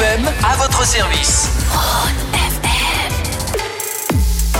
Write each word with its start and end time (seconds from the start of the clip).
FM 0.00 0.30
à 0.42 0.56
votre 0.56 0.86
service. 0.86 1.50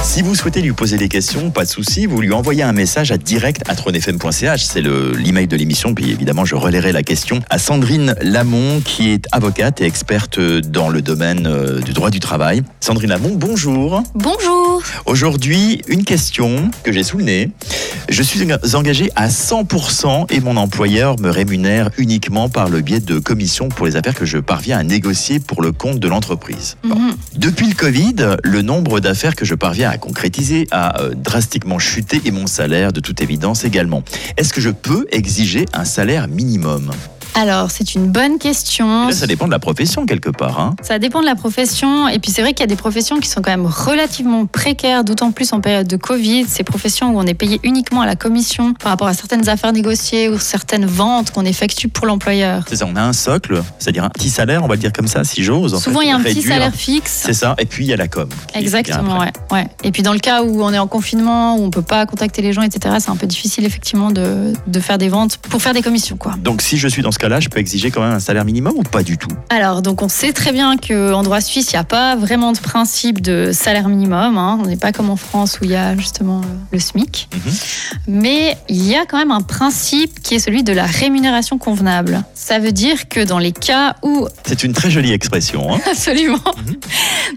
Si 0.02 0.20
vous 0.20 0.34
souhaitez 0.34 0.60
lui 0.60 0.72
poser 0.72 0.98
des 0.98 1.08
questions, 1.08 1.50
pas 1.50 1.64
de 1.64 1.70
souci, 1.70 2.04
vous 2.04 2.20
lui 2.20 2.32
envoyez 2.32 2.62
un 2.62 2.72
message 2.72 3.10
à 3.10 3.16
direct@tronefm.ch, 3.16 4.64
c'est 4.64 4.82
le 4.82 5.12
l'email 5.12 5.46
de 5.46 5.56
l'émission, 5.56 5.94
puis 5.94 6.10
évidemment 6.10 6.44
je 6.44 6.56
relayerai 6.56 6.92
la 6.92 7.02
question 7.02 7.40
à 7.48 7.58
Sandrine 7.58 8.14
Lamont 8.20 8.80
qui 8.80 9.12
est 9.12 9.26
avocate 9.32 9.80
et 9.80 9.84
experte 9.84 10.38
dans 10.40 10.90
le 10.90 11.00
domaine 11.00 11.46
euh, 11.46 11.80
du 11.80 11.94
droit 11.94 12.10
du 12.10 12.20
travail. 12.20 12.62
Sandrine 12.80 13.08
Lamont, 13.08 13.32
bonjour. 13.34 14.02
Bonjour. 14.14 14.82
Aujourd'hui, 15.06 15.80
une 15.88 16.04
question 16.04 16.70
que 16.82 16.92
j'ai 16.92 17.02
sous 17.02 17.16
le 17.16 17.24
nez. 17.24 17.50
Je 18.10 18.24
suis 18.24 18.40
engagé 18.74 19.08
à 19.14 19.28
100% 19.28 20.32
et 20.34 20.40
mon 20.40 20.56
employeur 20.56 21.20
me 21.20 21.30
rémunère 21.30 21.90
uniquement 21.96 22.48
par 22.48 22.68
le 22.68 22.80
biais 22.80 22.98
de 22.98 23.20
commissions 23.20 23.68
pour 23.68 23.86
les 23.86 23.94
affaires 23.94 24.16
que 24.16 24.24
je 24.24 24.38
parviens 24.38 24.78
à 24.78 24.82
négocier 24.82 25.38
pour 25.38 25.62
le 25.62 25.70
compte 25.70 26.00
de 26.00 26.08
l'entreprise. 26.08 26.76
Bon. 26.82 26.96
Mhm. 26.96 27.14
Depuis 27.36 27.68
le 27.68 27.74
Covid, 27.74 28.16
le 28.42 28.62
nombre 28.62 28.98
d'affaires 28.98 29.36
que 29.36 29.44
je 29.44 29.54
parviens 29.54 29.90
à 29.90 29.96
concrétiser 29.96 30.66
a 30.72 31.00
euh, 31.00 31.14
drastiquement 31.14 31.78
chuté 31.78 32.20
et 32.24 32.32
mon 32.32 32.48
salaire, 32.48 32.92
de 32.92 32.98
toute 32.98 33.20
évidence, 33.20 33.64
également. 33.64 34.02
Est-ce 34.36 34.52
que 34.52 34.60
je 34.60 34.70
peux 34.70 35.06
exiger 35.12 35.66
un 35.72 35.84
salaire 35.84 36.26
minimum? 36.26 36.90
Alors, 37.34 37.70
c'est 37.70 37.94
une 37.94 38.06
bonne 38.10 38.38
question. 38.38 39.06
Là, 39.06 39.12
ça 39.12 39.26
dépend 39.26 39.46
de 39.46 39.52
la 39.52 39.58
profession 39.58 40.04
quelque 40.06 40.30
part. 40.30 40.58
hein. 40.60 40.74
Ça 40.82 40.98
dépend 40.98 41.20
de 41.20 41.26
la 41.26 41.34
profession. 41.36 42.08
Et 42.08 42.18
puis, 42.18 42.30
c'est 42.30 42.42
vrai 42.42 42.52
qu'il 42.52 42.60
y 42.60 42.64
a 42.64 42.66
des 42.66 42.76
professions 42.76 43.18
qui 43.20 43.28
sont 43.28 43.40
quand 43.40 43.50
même 43.50 43.66
relativement 43.66 44.46
précaires, 44.46 45.04
d'autant 45.04 45.30
plus 45.30 45.52
en 45.52 45.60
période 45.60 45.86
de 45.86 45.96
Covid. 45.96 46.46
Ces 46.48 46.64
professions 46.64 47.14
où 47.14 47.18
on 47.18 47.26
est 47.26 47.34
payé 47.34 47.60
uniquement 47.62 48.00
à 48.00 48.06
la 48.06 48.16
commission 48.16 48.74
par 48.74 48.90
rapport 48.90 49.06
à 49.08 49.14
certaines 49.14 49.48
affaires 49.48 49.72
négociées 49.72 50.28
ou 50.28 50.38
certaines 50.38 50.86
ventes 50.86 51.30
qu'on 51.30 51.44
effectue 51.44 51.88
pour 51.88 52.06
l'employeur. 52.06 52.64
C'est 52.68 52.76
ça, 52.76 52.86
on 52.86 52.96
a 52.96 53.02
un 53.02 53.12
socle, 53.12 53.62
c'est-à-dire 53.78 54.04
un 54.04 54.10
petit 54.10 54.30
salaire, 54.30 54.64
on 54.64 54.68
va 54.68 54.74
le 54.74 54.80
dire 54.80 54.92
comme 54.92 55.08
ça, 55.08 55.24
si 55.24 55.42
j'ose. 55.42 55.74
en 55.74 55.78
Souvent, 55.78 56.00
il 56.00 56.08
y 56.08 56.12
a 56.12 56.16
un 56.16 56.22
petit 56.22 56.42
salaire 56.42 56.74
fixe. 56.74 57.22
C'est 57.26 57.32
ça, 57.32 57.54
et 57.58 57.66
puis 57.66 57.84
il 57.84 57.88
y 57.88 57.92
a 57.92 57.96
la 57.96 58.08
com. 58.08 58.28
Exactement, 58.54 59.18
ouais, 59.20 59.32
ouais. 59.52 59.66
Et 59.84 59.92
puis 59.92 60.02
dans 60.02 60.12
le 60.12 60.18
cas 60.18 60.42
où 60.42 60.62
on 60.62 60.72
est 60.72 60.78
en 60.78 60.86
confinement, 60.88 61.56
où 61.56 61.64
on 61.64 61.70
peut 61.70 61.82
pas 61.82 62.06
contacter 62.06 62.42
les 62.42 62.52
gens, 62.52 62.62
etc., 62.62 62.96
c'est 62.98 63.10
un 63.10 63.16
peu 63.16 63.26
difficile 63.26 63.64
effectivement 63.64 64.10
de, 64.10 64.52
de 64.66 64.80
faire 64.80 64.98
des 64.98 65.08
ventes 65.08 65.36
pour 65.38 65.62
faire 65.62 65.74
des 65.74 65.82
commissions, 65.82 66.16
quoi. 66.16 66.34
Donc 66.38 66.60
si 66.62 66.76
je 66.76 66.88
suis 66.88 67.02
dans 67.02 67.12
ce 67.12 67.18
cas-là, 67.20 67.38
je 67.40 67.48
peux 67.48 67.58
exiger 67.60 67.90
quand 67.90 68.00
même 68.02 68.12
un 68.12 68.20
salaire 68.20 68.44
minimum 68.44 68.74
ou 68.76 68.82
pas 68.82 69.02
du 69.02 69.18
tout? 69.18 69.28
Alors, 69.50 69.82
donc 69.82 70.02
on 70.02 70.08
sait 70.08 70.32
très 70.32 70.52
bien 70.52 70.76
qu'en 70.76 71.22
droit 71.22 71.40
suisse, 71.40 71.70
il 71.72 71.76
n'y 71.76 71.80
a 71.80 71.84
pas 71.84 72.16
vraiment 72.16 72.52
de 72.52 72.58
principe 72.58 73.20
de 73.20 73.50
salaire 73.52 73.88
minimum. 73.88 74.38
hein. 74.38 74.58
On 74.62 74.66
n'est 74.66 74.76
pas 74.76 74.92
comme 74.92 75.10
en 75.10 75.16
France 75.16 75.58
où 75.60 75.64
il 75.64 75.70
y 75.70 75.76
a 75.76 75.96
justement 75.96 76.40
euh, 76.40 76.44
le 76.72 76.78
SMIC. 76.78 77.28
Mhm. 77.34 77.52
Mais 78.08 78.56
il 78.68 78.86
y 78.86 78.96
a 78.96 79.04
quand 79.06 79.18
même 79.18 79.30
un 79.30 79.42
principe 79.42 80.22
qui 80.22 80.34
est 80.34 80.38
celui 80.38 80.62
de 80.62 80.72
la 80.72 80.84
rémunération 80.86 81.58
convenable. 81.58 82.22
Ça 82.34 82.58
veut 82.58 82.72
dire 82.72 83.08
que 83.08 83.20
dans 83.24 83.38
les 83.38 83.52
cas 83.52 83.96
où 84.02 84.26
C'est 84.46 84.64
une 84.64 84.72
très 84.72 84.90
jolie 84.90 85.12
expression. 85.12 85.74
hein. 85.74 85.78
Absolument. 85.90 86.38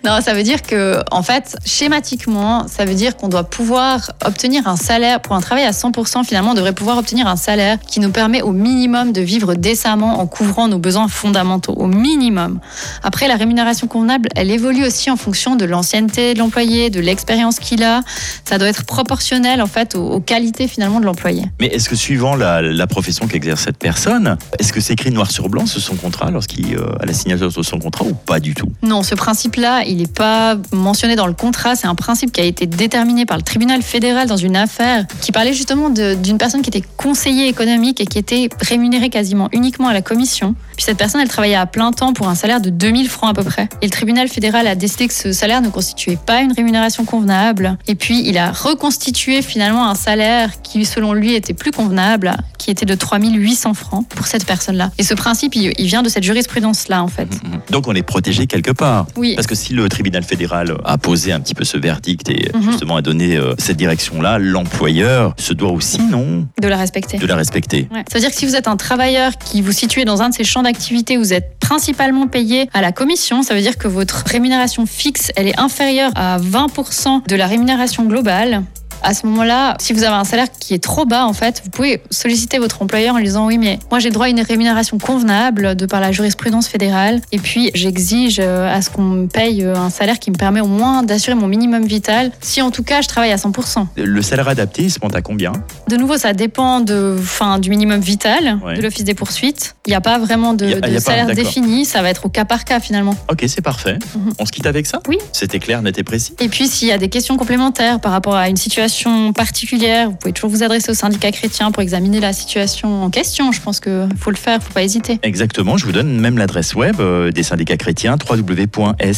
Non, 0.06 0.20
ça 0.22 0.34
veut 0.34 0.44
dire 0.44 0.62
que, 0.62 1.02
en 1.12 1.24
fait, 1.24 1.56
schématiquement, 1.66 2.68
ça 2.68 2.86
veut 2.86 2.96
dire 2.96 3.16
qu'on 3.18 3.28
doit 3.28 3.44
pouvoir 3.44 4.12
obtenir 4.26 4.68
un 4.68 4.76
salaire 4.78 5.22
pour 5.22 5.36
un 5.36 5.42
travail 5.42 5.64
à 5.66 5.72
100%. 5.72 6.24
Finalement, 6.24 6.52
on 6.52 6.56
devrait 6.56 6.74
pouvoir 6.74 6.98
obtenir 6.98 7.28
un 7.28 7.36
salaire 7.36 7.78
qui 7.88 8.00
nous 8.00 8.10
permet 8.12 8.42
au 8.42 8.52
minimum 8.52 9.12
de 9.12 9.22
vivre 9.22 9.56
décemment 9.74 10.20
en 10.20 10.28
couvrant 10.28 10.68
nos 10.68 10.78
besoins 10.78 11.08
fondamentaux, 11.08 11.74
au 11.74 11.88
minimum. 11.88 12.60
Après, 13.02 13.28
la 13.28 13.36
rémunération 13.36 13.88
convenable, 13.88 14.30
elle 14.36 14.52
évolue 14.52 14.86
aussi 14.86 15.10
en 15.10 15.16
fonction 15.16 15.56
de 15.56 15.66
l'ancienneté 15.66 16.36
de 16.36 16.40
l'employé, 16.40 16.92
de 16.92 17.00
l'expérience 17.00 17.58
qu'il 17.58 17.82
a. 17.84 18.02
Ça 18.46 18.60
doit 18.60 18.68
être 18.68 18.86
proportionnel, 18.86 19.64
en 19.64 19.68
fait, 19.76 19.96
aux, 19.96 20.08
aux 20.16 20.20
qualités 20.20 20.68
finalement 20.68 21.00
de 21.00 21.06
l'employé. 21.06 21.46
Mais 21.60 21.68
est-ce 21.68 21.90
que 21.90 21.96
suivant 21.96 22.36
la, 22.36 22.62
la 22.62 22.86
profession 22.86 23.26
qu'exerce 23.28 23.64
cette 23.64 23.80
personne, 23.80 24.38
est-ce 24.60 24.72
que 24.72 24.80
c'est 24.80 24.94
écrit 24.94 25.10
noir 25.10 25.32
sur 25.32 25.50
blanc 25.50 25.66
sur 25.66 25.82
son 25.82 25.96
contrat 25.96 26.30
lorsqu'il 26.30 26.76
euh, 26.76 27.02
a 27.02 27.06
la 27.08 27.14
signature 27.14 27.52
de 27.52 27.64
son 27.64 27.80
contrat 27.80 28.06
ou 28.06 28.14
pas 28.14 28.40
du 28.40 28.54
tout? 28.54 28.68
Non, 28.84 29.02
ce 29.02 29.16
principe-là, 29.16 29.84
il 29.88 29.98
n'est 29.98 30.08
pas 30.08 30.56
mentionné 30.72 31.16
dans 31.16 31.26
le 31.28 31.34
contrat. 31.34 31.76
C'est 31.76 31.88
un 31.88 31.96
principe 31.96 32.32
qui 32.32 32.42
a 32.42 32.44
été 32.44 32.68
déterminé 32.68 33.26
par 33.26 33.38
le 33.38 33.44
tribunal 33.44 33.82
fédéral 33.82 34.28
dans 34.28 34.38
une 34.38 34.56
affaire 34.56 35.06
qui 35.22 35.32
parlait 35.32 35.54
justement 35.54 35.90
d'une 35.90 36.38
personne 36.38 36.62
qui 36.62 36.70
était 36.70 36.86
conseiller 36.98 37.48
économique 37.48 38.00
et 38.02 38.06
qui 38.06 38.20
était 38.20 38.50
rémunérée 38.62 39.10
quasiment 39.10 39.50
uniquement 39.64 39.88
à 39.88 39.94
la 39.94 40.02
commission. 40.02 40.56
Puis 40.76 40.84
cette 40.84 40.98
personne, 40.98 41.22
elle 41.22 41.28
travaillait 41.30 41.56
à 41.56 41.66
plein 41.66 41.92
temps 41.92 42.12
pour 42.14 42.28
un 42.28 42.36
salaire 42.36 42.60
de 42.60 42.70
2000 42.70 43.08
francs 43.08 43.30
à 43.30 43.34
peu 43.34 43.44
près. 43.44 43.70
Et 43.82 43.86
le 43.86 43.92
tribunal 43.92 44.28
fédéral 44.28 44.68
a 44.68 44.76
décidé 44.76 45.08
que 45.08 45.14
ce 45.14 45.32
salaire 45.32 45.62
ne 45.62 45.70
constituait 45.70 46.18
pas 46.18 46.42
une 46.42 46.52
rémunération 46.52 47.06
convenable. 47.06 47.78
Et 47.88 47.96
puis 47.96 48.22
il 48.28 48.38
a 48.38 48.52
reconstitué 48.52 49.42
finalement 49.42 49.88
un 49.90 49.96
salaire 49.96 50.62
qui, 50.62 50.84
selon 50.86 51.14
lui, 51.14 51.34
était 51.34 51.54
plus 51.54 51.72
convenable, 51.72 52.36
qui 52.58 52.72
était 52.72 52.86
de 52.86 52.96
3800 52.96 53.74
francs 53.74 54.08
pour 54.10 54.28
cette 54.28 54.46
personne-là. 54.46 54.92
Et 54.98 55.04
ce 55.04 55.14
principe, 55.14 55.56
il, 55.56 55.74
il 55.78 55.86
vient 55.88 56.04
de 56.04 56.10
cette 56.10 56.24
jurisprudence-là, 56.24 57.02
en 57.04 57.08
fait. 57.08 57.26
Mhm. 57.44 57.62
Donc 57.70 57.88
on 57.88 57.94
est 57.96 58.04
protégé 58.04 58.48
quelque 58.48 58.72
part. 58.72 59.06
Oui. 59.16 59.36
Parce 59.36 59.48
que 59.48 59.56
si 59.56 59.74
le 59.74 59.88
tribunal 59.88 60.24
fédéral 60.24 60.76
a 60.84 60.98
posé 60.98 61.32
un 61.32 61.40
petit 61.40 61.56
peu 61.56 61.64
ce 61.64 61.78
verdict 61.78 62.30
et 62.30 62.52
Mhm. 62.54 62.72
justement 62.72 62.96
a 62.98 63.02
donné 63.02 63.38
euh, 63.38 63.54
cette 63.58 63.78
direction-là, 63.78 64.38
l'employeur 64.40 65.34
se 65.38 65.54
doit 65.54 65.72
aussi, 65.72 66.00
non, 66.02 66.48
De 66.62 66.68
la 66.68 66.78
respecter. 66.78 67.18
de 67.18 67.26
la 67.26 67.36
respecter. 67.36 67.88
Ouais. 67.94 68.04
Ça 68.12 68.16
veut 68.16 68.20
dire 68.22 68.30
que 68.32 68.36
si 68.36 68.46
vous 68.46 68.56
êtes 68.56 68.68
un 68.68 68.78
travailleur 68.78 69.38
qui 69.38 69.53
vous 69.62 69.72
situez 69.72 70.06
dans 70.06 70.22
un 70.22 70.30
de 70.30 70.34
ces 70.34 70.44
champs 70.44 70.64
d'activité, 70.64 71.18
vous 71.18 71.34
êtes 71.34 71.58
principalement 71.60 72.28
payé 72.28 72.70
à 72.74 72.82
la 72.82 72.92
commission, 72.92 73.44
ça 73.44 73.54
veut 73.54 73.62
dire 73.62 73.78
que 73.78 73.88
votre 73.88 74.24
rémunération 74.28 74.86
fixe, 74.86 75.32
elle 75.36 75.48
est 75.48 75.60
inférieure 75.60 76.12
à 76.16 76.38
20% 76.40 77.28
de 77.28 77.36
la 77.36 77.48
rémunération 77.48 78.06
globale. 78.06 78.64
À 79.04 79.14
ce 79.14 79.26
moment-là, 79.28 79.76
si 79.80 79.92
vous 79.94 80.04
avez 80.04 80.16
un 80.16 80.24
salaire 80.24 80.48
qui 80.60 80.74
est 80.74 80.82
trop 80.84 81.06
bas, 81.06 81.26
en 81.26 81.34
fait, 81.34 81.62
vous 81.66 81.70
pouvez 81.70 82.02
solliciter 82.10 82.58
votre 82.58 82.82
employeur 82.82 83.16
en 83.16 83.18
lui 83.18 83.26
disant 83.26 83.46
oui, 83.48 83.58
mais 83.58 83.78
moi 83.92 84.00
j'ai 84.00 84.10
droit 84.12 84.28
à 84.28 84.30
une 84.30 84.40
rémunération 84.42 84.98
convenable 84.98 85.76
de 85.76 85.86
par 85.86 86.00
la 86.00 86.12
jurisprudence 86.14 86.68
fédérale, 86.68 87.20
et 87.34 87.38
puis 87.38 87.70
j'exige 87.74 88.38
euh, 88.40 88.74
à 88.74 88.82
ce 88.82 88.90
qu'on 88.90 89.02
me 89.04 89.28
paye 89.28 89.64
euh, 89.64 89.76
un 89.76 89.90
salaire 89.90 90.20
qui 90.20 90.32
me 90.32 90.36
permet 90.38 90.62
au 90.62 90.68
moins 90.68 91.04
d'assurer 91.04 91.36
mon 91.36 91.48
minimum 91.48 91.86
vital, 91.86 92.32
si 92.42 92.62
en 92.62 92.72
tout 92.72 92.84
cas 92.84 93.02
je 93.02 93.08
travaille 93.10 93.32
à 93.32 93.36
100%. 93.36 93.88
Le 93.98 94.22
salaire 94.22 94.48
adapté, 94.48 94.84
il 94.84 94.92
se 94.92 95.00
monte 95.04 95.16
à 95.16 95.22
combien? 95.22 95.52
De 95.90 95.98
nouveau, 95.98 96.18
ça 96.18 96.32
dépend 96.34 96.80
de, 96.80 97.18
du 97.60 97.70
minimum 97.70 98.00
vital 98.00 98.60
Ouais. 98.64 98.78
de 98.78 98.82
l'Office 98.82 99.04
des 99.04 99.14
poursuites. 99.16 99.76
Il 99.86 99.90
n'y 99.90 99.96
a 99.96 100.02
pas 100.02 100.18
vraiment 100.18 100.54
de, 100.54 100.76
a- 100.76 100.80
pas, 100.80 101.00
salaire 101.00 101.26
défini, 101.36 101.84
ça 101.86 102.02
va 102.02 102.10
être 102.10 102.26
au 102.26 102.30
cas 102.30 102.46
par 102.46 102.64
cas 102.64 102.80
finalement. 102.80 103.16
Ok, 103.30 103.44
c'est 103.48 103.62
parfait. 103.62 104.00
Mhm. 104.16 104.34
On 104.40 104.46
se 104.46 104.52
quitte 104.52 104.66
avec 104.66 104.86
ça? 104.88 105.00
Oui. 105.10 105.18
C'était 105.34 105.60
clair, 105.60 105.82
net 105.82 105.98
et 106.00 106.04
précis? 106.04 106.36
Et 106.40 106.48
puis, 106.48 106.68
s'il 106.70 106.88
y 106.88 106.92
a 106.92 106.98
des 106.98 107.10
questions 107.10 107.36
complémentaires 107.36 108.00
par 108.00 108.12
rapport 108.14 108.36
à 108.36 108.48
une 108.48 108.56
situation 108.58 108.93
particulière, 109.34 110.10
vous 110.10 110.16
pouvez 110.16 110.34
toujours 110.34 110.50
vous 110.50 110.64
adresser 110.64 110.92
au 110.92 110.94
syndicat 110.94 111.32
chrétien 111.32 111.72
pour 111.72 111.82
examiner 111.84 112.20
la 112.20 112.34
situation 112.34 113.04
en 113.04 113.10
question. 113.10 113.52
Je 113.52 113.62
pense 113.62 113.80
qu'il 113.80 114.08
faut 114.20 114.30
le 114.32 114.36
faire, 114.36 114.56
il 114.56 114.60
ne 114.60 114.64
faut 114.64 114.74
pas 114.74 114.84
hésiter. 114.84 115.20
Exactement, 115.24 115.78
je 115.78 115.86
vous 115.86 115.92
donne 115.92 116.20
même 116.20 116.38
l'adresse 116.38 116.76
web 116.76 117.00
euh, 117.00 117.32
des 117.32 117.44
syndicats 117.44 117.78
chrétiens, 117.78 118.18
www.sciv.ch. 118.30 119.14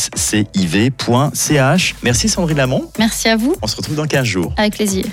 Merci 2.03 2.29
Sandrine 2.29 2.57
Lamont, 2.57 2.89
Merci 2.99 3.27
à 3.29 3.35
vous, 3.37 3.55
on 3.61 3.67
se 3.67 3.75
retrouve 3.75 3.95
dans 3.95 4.05
15 4.07 4.25
jours. 4.25 4.53
avec 4.57 4.73
plaisir. 4.75 5.05